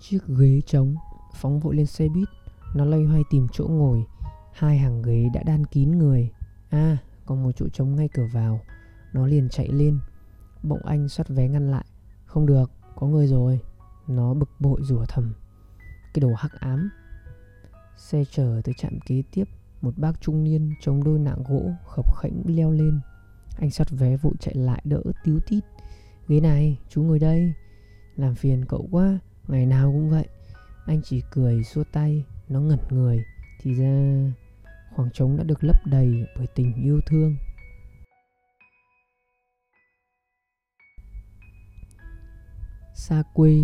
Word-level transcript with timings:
Chiếc 0.00 0.18
ghế 0.38 0.60
trống 0.66 0.94
Phóng 1.34 1.60
vội 1.60 1.76
lên 1.76 1.86
xe 1.86 2.08
buýt. 2.08 2.28
Nó 2.74 2.84
loay 2.84 3.04
hoay 3.04 3.22
tìm 3.30 3.46
chỗ 3.52 3.66
ngồi. 3.68 4.04
Hai 4.52 4.78
hàng 4.78 5.02
ghế 5.02 5.28
đã 5.34 5.42
đan 5.42 5.66
kín 5.66 5.98
người. 5.98 6.30
À 6.70 6.98
còn 7.26 7.42
một 7.42 7.50
chỗ 7.56 7.68
trống 7.68 7.96
ngay 7.96 8.08
cửa 8.14 8.26
vào. 8.32 8.60
Nó 9.12 9.26
liền 9.26 9.48
chạy 9.48 9.68
lên. 9.68 9.98
Bỗng 10.62 10.86
anh 10.86 11.08
soát 11.08 11.28
vé 11.28 11.48
ngăn 11.48 11.70
lại. 11.70 11.84
Không 12.26 12.46
được, 12.46 12.70
có 12.96 13.06
người 13.06 13.26
rồi. 13.26 13.60
Nó 14.06 14.34
bực 14.34 14.50
bội 14.60 14.80
rủa 14.82 15.04
thầm. 15.08 15.34
Cái 16.14 16.20
đồ 16.20 16.34
hắc 16.34 16.52
ám. 16.60 16.90
Xe 17.96 18.24
chở 18.30 18.60
tới 18.64 18.74
trạm 18.78 19.00
kế 19.06 19.22
tiếp, 19.32 19.44
Một 19.82 19.98
bác 19.98 20.20
trung 20.20 20.44
niên 20.44 20.74
chống 20.80 21.04
đôi 21.04 21.18
nạng 21.18 21.42
gỗ 21.48 21.70
Khập 21.86 22.16
khẽnh 22.16 22.42
leo 22.46 22.70
lên. 22.70 23.00
Anh 23.58 23.70
soát 23.70 23.90
vé 23.90 24.16
vội 24.16 24.34
chạy 24.40 24.54
lại 24.54 24.82
đỡ 24.84 25.02
tíu 25.24 25.40
tít. 25.48 25.64
Ghế 26.28 26.40
này, 26.40 26.78
chú 26.88 27.02
ngồi 27.02 27.18
đây. 27.18 27.52
Làm 28.16 28.34
phiền 28.34 28.64
cậu 28.64 28.88
quá. 28.90 29.18
Ngày 29.50 29.66
nào 29.66 29.92
cũng 29.92 30.10
vậy, 30.10 30.28
Anh 30.86 31.00
chỉ 31.04 31.22
cười 31.30 31.64
xua 31.64 31.84
tay, 31.92 32.24
Nó 32.48 32.60
ngẩn 32.60 32.78
người, 32.90 33.24
Thì 33.60 33.74
ra 33.74 34.24
khoảng 34.96 35.10
trống 35.12 35.36
đã 35.36 35.44
được 35.44 35.64
lấp 35.64 35.86
đầy 35.86 36.26
bởi 36.36 36.46
tình 36.54 36.74
yêu 36.74 37.00
thương. 37.06 37.36
Xa 42.94 43.22
quê 43.34 43.58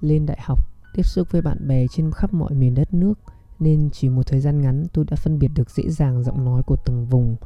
lên 0.00 0.26
đại 0.26 0.38
học, 0.40 0.58
tiếp 0.94 1.02
xúc 1.02 1.28
với 1.30 1.42
bạn 1.42 1.68
bè 1.68 1.86
trên 1.90 2.10
khắp 2.10 2.34
mọi 2.34 2.54
miền 2.54 2.74
đất 2.74 2.94
nước, 2.94 3.14
nên 3.58 3.90
chỉ 3.92 4.08
một 4.08 4.26
thời 4.26 4.40
gian 4.40 4.60
ngắn 4.60 4.84
tôi 4.92 5.04
đã 5.10 5.16
phân 5.16 5.38
biệt 5.38 5.50
được 5.54 5.70
dễ 5.70 5.90
dàng 5.90 6.22
giọng 6.24 6.44
nói 6.44 6.62
của 6.62 6.76
từng 6.84 7.06
vùng 7.06 7.36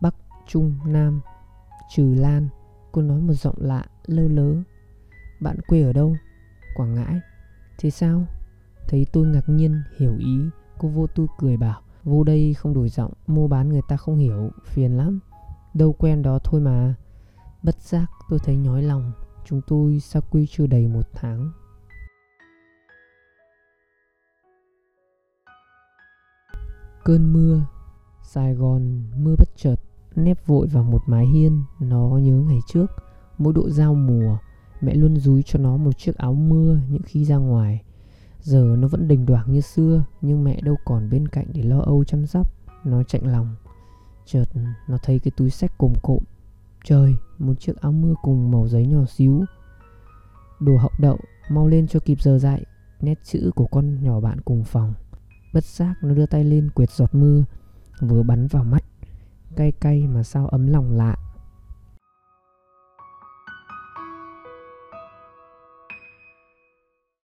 bắc, 0.00 0.14
trung, 0.46 0.74
nam, 0.86 1.20
trừ 1.94 2.14
lan. 2.14 2.48
Cô 2.92 3.02
nói 3.02 3.20
một 3.20 3.34
giọng 3.34 3.56
lạ, 3.58 3.84
lơ 4.06 4.28
lớ. 4.28 4.54
Bạn 5.40 5.60
quê 5.66 5.82
ở 5.82 5.92
đâu? 5.92 6.16
Quảng 6.76 6.94
ngãi. 6.94 7.20
Thế 7.78 7.90
sao? 7.90 8.26
Thấy 8.88 9.06
tôi 9.12 9.26
ngạc 9.26 9.48
nhiên, 9.48 9.82
hiểu 9.96 10.16
ý. 10.18 10.38
Cô 10.78 10.88
vô 10.88 11.06
tư 11.06 11.26
cười 11.38 11.56
bảo, 11.56 11.80
vô 12.04 12.24
đây 12.24 12.54
không 12.54 12.74
đổi 12.74 12.88
giọng, 12.88 13.12
mua 13.26 13.48
bán 13.48 13.68
người 13.68 13.82
ta 13.88 13.96
không 13.96 14.16
hiểu, 14.16 14.50
phiền 14.64 14.96
lắm. 14.96 15.20
Đâu 15.74 15.92
quen 15.92 16.22
đó 16.22 16.38
thôi 16.44 16.60
mà. 16.60 16.94
Bất 17.62 17.80
giác 17.80 18.06
tôi 18.28 18.38
thấy 18.44 18.56
nhói 18.56 18.82
lòng, 18.82 19.12
chúng 19.44 19.60
tôi 19.66 20.00
xa 20.00 20.20
quy 20.20 20.46
chưa 20.46 20.66
đầy 20.66 20.88
một 20.88 21.08
tháng. 21.14 21.52
Cơn 27.04 27.32
mưa, 27.32 27.66
sài 28.22 28.54
gòn, 28.54 29.02
mưa 29.16 29.34
bất 29.38 29.48
chợt, 29.56 29.76
nép 30.16 30.46
vội 30.46 30.66
vào 30.66 30.82
một 30.82 31.02
mái 31.06 31.26
hiên, 31.26 31.62
nó 31.80 32.08
nhớ 32.08 32.32
ngày 32.32 32.58
trước, 32.66 32.86
mỗi 33.38 33.52
độ 33.52 33.70
giao 33.70 33.94
mùa 33.94 34.38
mẹ 34.80 34.94
luôn 34.94 35.16
dúi 35.16 35.42
cho 35.42 35.58
nó 35.58 35.76
một 35.76 35.98
chiếc 35.98 36.16
áo 36.16 36.34
mưa 36.34 36.78
những 36.88 37.02
khi 37.02 37.24
ra 37.24 37.36
ngoài. 37.36 37.82
Giờ 38.40 38.76
nó 38.78 38.88
vẫn 38.88 39.08
đình 39.08 39.26
đoảng 39.26 39.52
như 39.52 39.60
xưa, 39.60 40.04
nhưng 40.20 40.44
mẹ 40.44 40.60
đâu 40.60 40.76
còn 40.84 41.10
bên 41.10 41.28
cạnh 41.28 41.46
để 41.52 41.62
lo 41.62 41.78
âu 41.78 42.04
chăm 42.04 42.26
sóc. 42.26 42.52
Nó 42.84 43.02
chạnh 43.02 43.26
lòng. 43.26 43.56
Chợt 44.26 44.44
nó 44.88 44.98
thấy 45.02 45.18
cái 45.18 45.32
túi 45.36 45.50
sách 45.50 45.78
cồm 45.78 45.92
cộm. 46.02 46.22
Trời, 46.84 47.14
một 47.38 47.60
chiếc 47.60 47.76
áo 47.76 47.92
mưa 47.92 48.14
cùng 48.22 48.50
màu 48.50 48.68
giấy 48.68 48.86
nhỏ 48.86 49.04
xíu. 49.04 49.44
Đồ 50.60 50.76
hậu 50.76 50.90
đậu, 50.98 51.18
mau 51.48 51.68
lên 51.68 51.86
cho 51.86 52.00
kịp 52.00 52.22
giờ 52.22 52.38
dạy 52.38 52.64
nét 53.00 53.18
chữ 53.24 53.50
của 53.54 53.66
con 53.66 54.02
nhỏ 54.02 54.20
bạn 54.20 54.40
cùng 54.40 54.64
phòng. 54.64 54.94
Bất 55.54 55.64
giác 55.64 55.94
nó 56.02 56.14
đưa 56.14 56.26
tay 56.26 56.44
lên 56.44 56.70
quệt 56.70 56.90
giọt 56.90 57.14
mưa, 57.14 57.44
vừa 58.00 58.22
bắn 58.22 58.46
vào 58.46 58.64
mắt. 58.64 58.84
Cay 59.56 59.72
cay 59.72 60.06
mà 60.06 60.22
sao 60.22 60.46
ấm 60.46 60.66
lòng 60.66 60.90
lạ. 60.90 61.16